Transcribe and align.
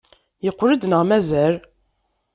Yeqqel-d 0.45 0.83
neɣ 0.87 1.01
mazal? 1.09 1.55